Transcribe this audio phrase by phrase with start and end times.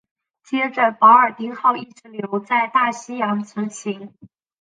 [0.43, 4.11] 接着保尔丁号一直留在大西洋执勤。